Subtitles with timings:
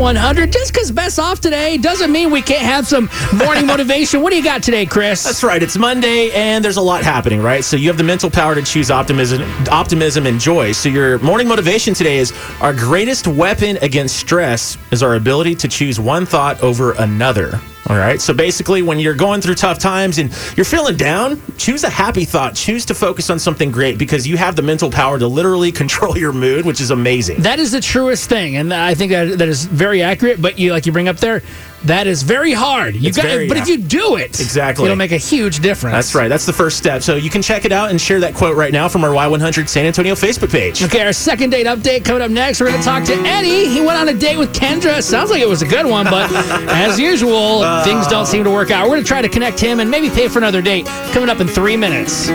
[0.00, 0.50] Y100.
[0.50, 4.22] Just because best off today doesn't mean we can't have some morning motivation.
[4.22, 5.22] What do you got today, Chris?
[5.22, 5.62] That's right.
[5.62, 7.62] It's Monday and there's a lot happening, right?
[7.62, 10.72] So you have the mental power to choose optimism, optimism and joy.
[10.72, 12.32] So your morning motivation today is
[12.62, 17.60] our greatest weapon against stress is our ability to choose one thought over another.
[17.90, 18.20] All right.
[18.20, 22.24] So basically, when you're going through tough times and you're feeling down, choose a happy
[22.24, 22.54] thought.
[22.54, 26.16] Choose to focus on something great because you have the mental power to literally control
[26.16, 27.42] your mood, which is amazing.
[27.42, 30.40] That is the truest thing, and I think that that is very accurate.
[30.40, 31.42] But you, like you bring up there,
[31.84, 32.94] that is very hard.
[32.96, 34.84] You It's got, very- but if you do it, Exactly.
[34.84, 35.94] it'll make a huge difference.
[35.94, 36.28] That's right.
[36.28, 37.02] That's the first step.
[37.02, 39.68] So you can check it out and share that quote right now from our Y100
[39.68, 40.82] San Antonio Facebook page.
[40.82, 42.60] Okay, our second date update coming up next.
[42.60, 43.66] We're going to talk to Eddie.
[43.68, 45.02] He went on a date with Kendra.
[45.02, 46.30] Sounds like it was a good one, but
[46.70, 48.84] as usual, things don't seem to work out.
[48.84, 51.40] We're going to try to connect him and maybe pay for another date coming up
[51.40, 52.30] in three minutes.